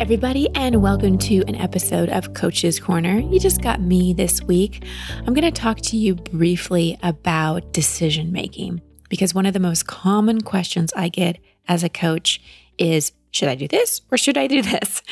[0.00, 3.18] everybody, and welcome to an episode of Coach's Corner.
[3.18, 4.84] You just got me this week.
[5.26, 9.88] I'm going to talk to you briefly about decision making because one of the most
[9.88, 12.40] common questions I get as a coach
[12.78, 15.02] is Should I do this or should I do this?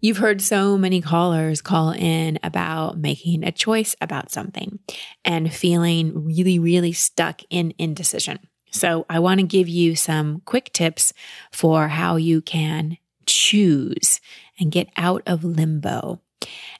[0.00, 4.78] You've heard so many callers call in about making a choice about something
[5.24, 8.38] and feeling really, really stuck in indecision.
[8.70, 11.12] So, I want to give you some quick tips
[11.50, 12.96] for how you can
[13.32, 14.20] choose
[14.58, 16.20] and get out of limbo.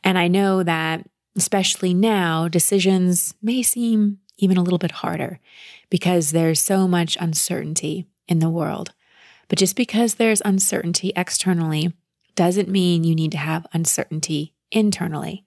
[0.05, 5.41] And I know that, especially now, decisions may seem even a little bit harder
[5.91, 8.93] because there's so much uncertainty in the world.
[9.49, 11.93] But just because there's uncertainty externally
[12.35, 15.45] doesn't mean you need to have uncertainty internally.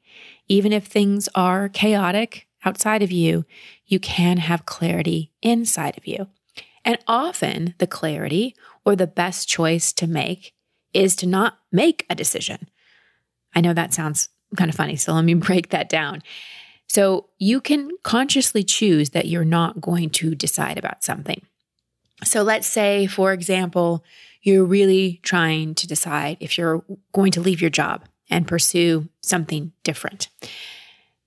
[0.47, 3.45] Even if things are chaotic outside of you,
[3.85, 6.27] you can have clarity inside of you.
[6.83, 10.53] And often the clarity or the best choice to make
[10.95, 12.69] is to not make a decision.
[13.53, 16.23] I know that sounds kind of funny, so let me break that down.
[16.87, 21.41] So you can consciously choose that you're not going to decide about something.
[22.23, 24.03] So let's say, for example,
[24.41, 29.73] you're really trying to decide if you're going to leave your job and pursue something
[29.83, 30.29] different.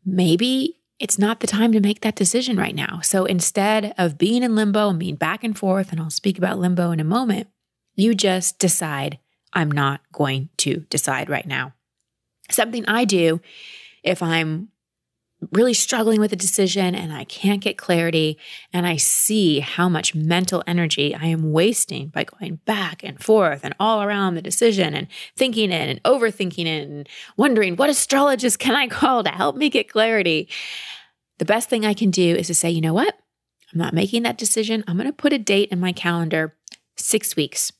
[0.07, 3.01] Maybe it's not the time to make that decision right now.
[3.03, 6.59] So instead of being in limbo and being back and forth, and I'll speak about
[6.59, 7.49] limbo in a moment,
[7.95, 9.19] you just decide
[9.59, 11.73] I'm not going to decide right now.
[12.49, 13.41] Something I do
[14.05, 14.69] if I'm
[15.51, 18.39] really struggling with a decision and I can't get clarity
[18.73, 23.65] and I see how much mental energy I am wasting by going back and forth
[23.65, 28.61] and all around the decision and thinking it and overthinking it and wondering what astrologist
[28.61, 30.49] can I call to help me get clarity.
[31.39, 33.13] The best thing I can do is to say, you know what?
[33.73, 34.85] I'm not making that decision.
[34.87, 36.55] I'm going to put a date in my calendar
[36.97, 37.73] six weeks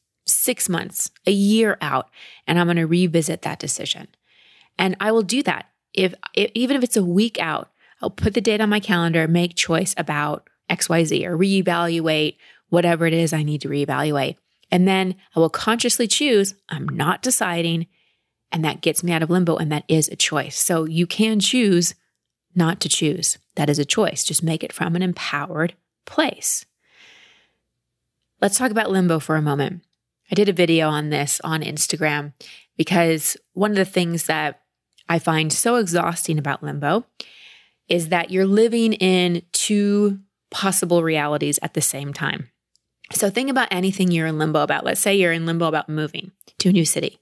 [0.49, 2.09] six months, a year out,
[2.47, 4.09] and I'm going to revisit that decision.
[4.79, 5.67] And I will do that.
[5.93, 7.69] If, if, even if it's a week out,
[8.01, 12.37] I'll put the date on my calendar, make choice about XYZ or reevaluate
[12.71, 14.37] whatever it is I need to reevaluate.
[14.71, 17.87] And then I will consciously choose, I'm not deciding,
[18.51, 20.59] and that gets me out of limbo, and that is a choice.
[20.59, 21.95] So you can choose
[22.55, 23.37] not to choose.
[23.57, 24.25] That is a choice.
[24.25, 25.75] Just make it from an empowered
[26.07, 26.65] place.
[28.41, 29.83] Let's talk about limbo for a moment.
[30.31, 32.33] I did a video on this on Instagram
[32.77, 34.61] because one of the things that
[35.09, 37.05] I find so exhausting about limbo
[37.89, 40.19] is that you're living in two
[40.51, 42.51] possible realities at the same time.
[43.13, 44.85] So think about anything you're in limbo about.
[44.85, 47.19] Let's say you're in limbo about moving to a new city.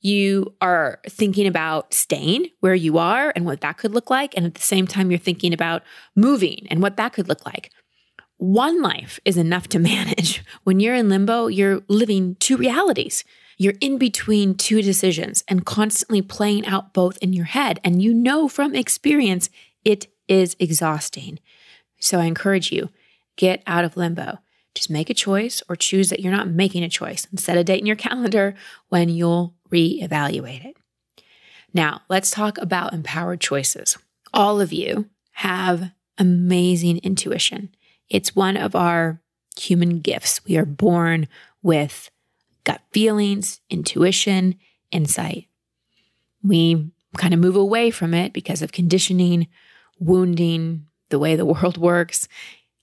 [0.00, 4.36] You are thinking about staying where you are and what that could look like.
[4.36, 5.82] And at the same time, you're thinking about
[6.14, 7.70] moving and what that could look like
[8.44, 10.44] one life is enough to manage.
[10.64, 13.24] When you're in limbo, you're living two realities.
[13.56, 17.80] You're in between two decisions and constantly playing out both in your head.
[17.84, 19.48] And you know from experience,
[19.84, 21.38] it is exhausting.
[22.00, 22.90] So I encourage you
[23.36, 24.38] get out of limbo.
[24.74, 27.62] Just make a choice or choose that you're not making a choice and set a
[27.62, 28.54] date in your calendar
[28.88, 30.76] when you'll reevaluate it.
[31.72, 33.96] Now, let's talk about empowered choices.
[34.32, 37.74] All of you have amazing intuition.
[38.14, 39.20] It's one of our
[39.58, 40.44] human gifts.
[40.44, 41.26] We are born
[41.64, 42.12] with
[42.62, 44.54] gut feelings, intuition,
[44.92, 45.48] insight.
[46.40, 49.48] We kind of move away from it because of conditioning,
[49.98, 52.28] wounding, the way the world works.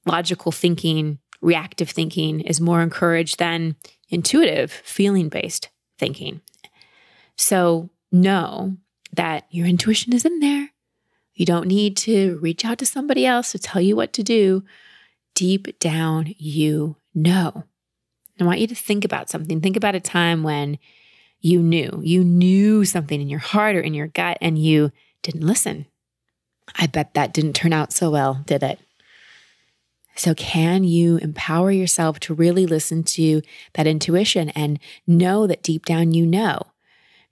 [0.06, 3.78] Logical thinking, reactive thinking is more encouraged than
[4.10, 6.42] intuitive, feeling based thinking.
[7.38, 8.76] So know
[9.14, 10.72] that your intuition is in there.
[11.34, 14.66] You don't need to reach out to somebody else to tell you what to do
[15.36, 17.64] deep down you know.
[18.40, 19.62] I want you to think about something.
[19.62, 20.80] Think about a time when
[21.42, 25.46] you knew, you knew something in your heart or in your gut and you didn't
[25.46, 25.86] listen.
[26.76, 28.80] I bet that didn't turn out so well, did it?
[30.16, 33.42] So, can you empower yourself to really listen to
[33.74, 36.60] that intuition and know that deep down you know?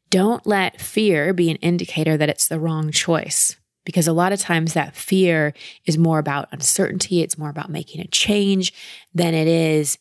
[0.09, 3.57] Don't let fear be an indicator that it's the wrong choice
[3.89, 5.51] because a lot of times that fear
[5.83, 8.71] is more about uncertainty, it's more about making a change
[9.15, 9.97] than it is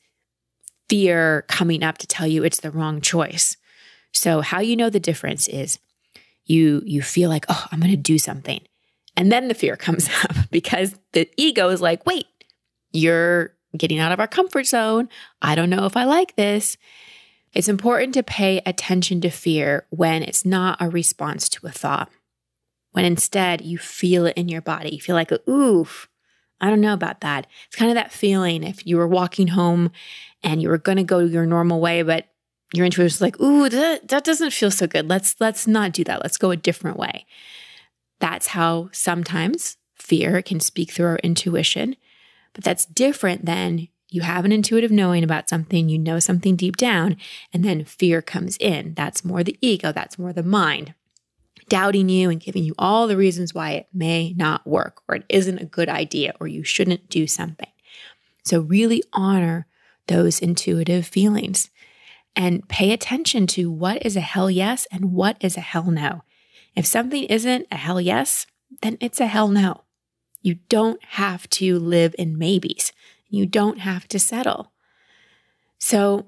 [0.90, 3.56] fear coming up to tell you it's the wrong choice.
[4.12, 5.78] So how you know the difference is
[6.44, 8.60] you you feel like, "Oh, I'm going to do something."
[9.16, 12.26] And then the fear comes up because the ego is like, "Wait,
[12.92, 15.08] you're getting out of our comfort zone.
[15.40, 16.76] I don't know if I like this."
[17.54, 22.10] It's important to pay attention to fear when it's not a response to a thought
[22.92, 24.90] when instead you feel it in your body.
[24.90, 26.08] You feel like, oof,
[26.60, 27.46] I don't know about that.
[27.66, 29.90] It's kind of that feeling if you were walking home
[30.42, 32.28] and you were going to go your normal way, but
[32.74, 35.08] your intuition is like, ooh, that, that doesn't feel so good.
[35.08, 36.22] Let's let's not do that.
[36.22, 37.26] Let's go a different way.
[38.20, 41.96] That's how sometimes fear can speak through our intuition,
[42.52, 46.76] but that's different than you have an intuitive knowing about something, you know something deep
[46.76, 47.16] down,
[47.52, 48.94] and then fear comes in.
[48.94, 50.94] That's more the ego, that's more the mind,
[51.68, 55.24] doubting you and giving you all the reasons why it may not work, or it
[55.28, 57.70] isn't a good idea, or you shouldn't do something.
[58.44, 59.66] So, really honor
[60.06, 61.70] those intuitive feelings
[62.34, 66.22] and pay attention to what is a hell yes and what is a hell no.
[66.74, 68.46] If something isn't a hell yes,
[68.82, 69.82] then it's a hell no.
[70.40, 72.92] You don't have to live in maybes.
[73.28, 74.72] You don't have to settle.
[75.78, 76.26] So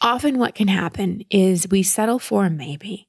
[0.00, 3.08] often, what can happen is we settle for a maybe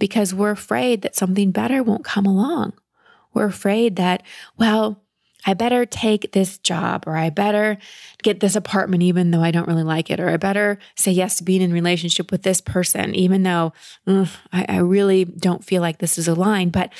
[0.00, 2.72] because we're afraid that something better won't come along.
[3.32, 4.24] We're afraid that,
[4.58, 5.00] well,
[5.46, 7.78] I better take this job or I better
[8.22, 11.36] get this apartment even though I don't really like it or I better say yes
[11.36, 13.72] to being in relationship with this person even though
[14.06, 16.72] mm, I, I, really don't feel like this is aligned.
[16.72, 16.92] But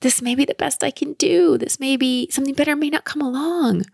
[0.00, 1.56] this may be the best I can do.
[1.56, 3.84] This may be something better may not come along.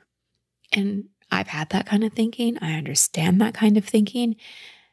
[0.73, 2.59] And I've had that kind of thinking.
[2.61, 4.37] I understand that kind of thinking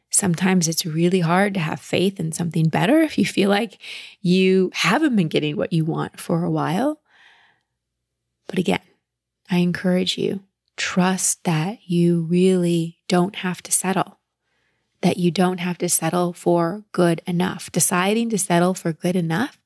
[0.10, 3.78] sometimes it's really hard to have faith in something better if you feel like
[4.22, 7.00] you haven't been getting what you want for a while
[8.48, 8.82] but again
[9.50, 10.42] I encourage you,
[10.78, 14.20] trust that you really don't have to settle,
[15.02, 17.72] that you don't have to settle for good enough.
[17.72, 19.60] Deciding to settle for good enough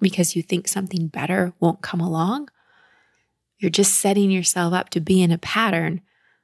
[0.00, 2.48] because you think something better won't come along,
[3.58, 6.00] you're just setting yourself up to be in a pattern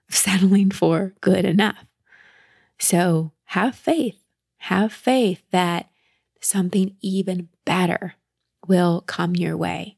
[0.09, 1.85] of settling for good enough.
[2.79, 4.19] So have faith,
[4.57, 5.89] have faith that
[6.41, 8.15] something even better
[8.67, 9.97] will come your way.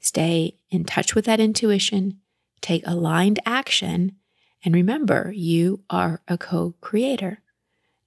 [0.00, 2.18] Stay in touch with that intuition,
[2.60, 4.16] take aligned action,
[4.64, 7.38] and remember you are a co creator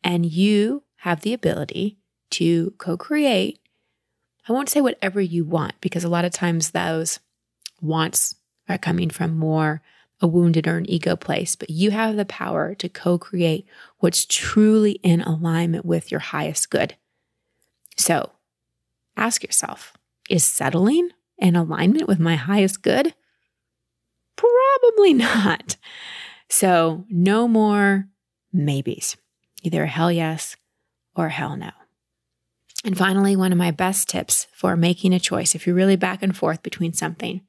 [0.03, 1.97] and you have the ability
[2.31, 3.61] to co create.
[4.49, 7.21] I won't say whatever you want because a lot of times those
[7.79, 8.35] wants
[8.67, 9.81] are coming from more
[10.21, 13.67] a wounded or an ego place, but you have the power to co create
[13.99, 16.95] what's truly in alignment with your highest good.
[17.97, 18.31] So
[19.15, 19.93] ask yourself
[20.29, 23.13] is settling in alignment with my highest good?
[24.35, 25.75] Probably not.
[26.49, 28.07] So, no more
[28.51, 29.15] maybes,
[29.61, 30.55] either hell yes
[31.15, 31.71] or hell no.
[32.83, 36.23] And finally, one of my best tips for making a choice, if you're really back
[36.23, 37.41] and forth between something,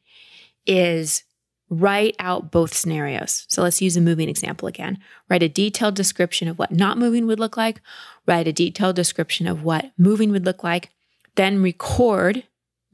[0.67, 1.23] is
[1.71, 3.47] write out both scenarios.
[3.49, 4.99] So let's use a moving example again.
[5.29, 7.81] Write a detailed description of what not moving would look like,
[8.27, 10.91] write a detailed description of what moving would look like,
[11.37, 12.43] then record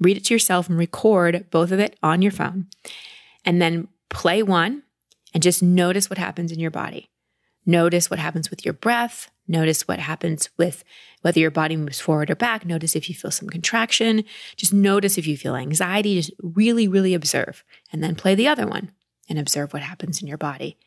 [0.01, 2.67] read it to yourself and record both of it on your phone.
[3.45, 4.83] And then play one
[5.33, 7.11] and just notice what happens in your body.
[7.65, 9.31] Notice what happens with your breath.
[9.49, 10.85] Notice what happens with
[11.23, 12.65] whether your body moves forward or back.
[12.65, 14.25] Notice if you feel some contraction.
[14.57, 16.15] Just notice if you feel anxiety.
[16.15, 17.65] Just really, really observe.
[17.93, 18.93] And then play the other one
[19.29, 20.79] and observe what happens in your body.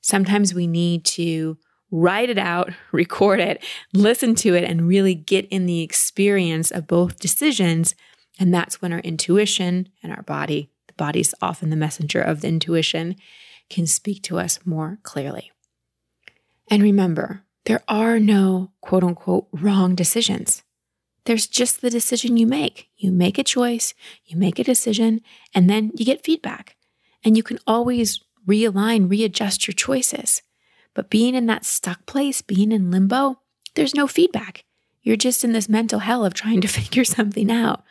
[0.00, 1.58] Sometimes we need to
[1.90, 6.86] write it out, record it, listen to it, and really get in the experience of
[6.86, 7.94] both decisions
[8.38, 12.48] and that's when our intuition and our body, the body's often the messenger of the
[12.48, 13.16] intuition,
[13.68, 15.50] can speak to us more clearly.
[16.70, 20.62] And remember, there are no quote unquote wrong decisions.
[21.26, 22.88] There's just the decision you make.
[22.96, 23.92] You make a choice,
[24.24, 25.20] you make a decision,
[25.54, 26.76] and then you get feedback.
[27.22, 30.40] And you can always realign, readjust your choices.
[30.94, 33.40] But being in that stuck place, being in limbo,
[33.74, 34.64] there's no feedback.
[35.02, 37.84] You're just in this mental hell of trying to figure something out.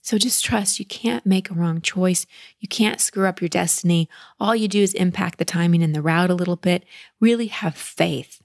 [0.00, 2.24] So just trust you can't make a wrong choice.
[2.60, 4.08] You can't screw up your destiny.
[4.40, 6.86] All you do is impact the timing and the route a little bit.
[7.20, 8.40] Really have faith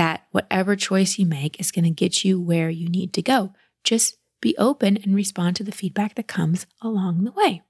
[0.00, 3.52] that whatever choice you make is going to get you where you need to go.
[3.84, 7.60] Just be open and respond to the feedback that comes along the way.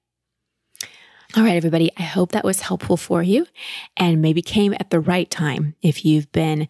[1.37, 3.47] All right, everybody, I hope that was helpful for you
[3.97, 6.69] and maybe came at the right time if you've been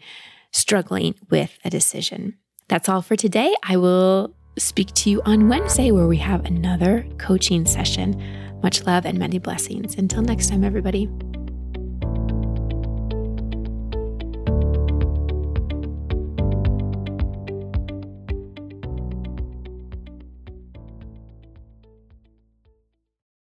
[0.50, 2.38] struggling with a decision.
[2.68, 3.54] That's all for today.
[3.62, 8.22] I will speak to you on Wednesday where we have another coaching session.
[8.62, 9.94] Much love and many blessings.
[9.96, 11.06] Until next time, everybody.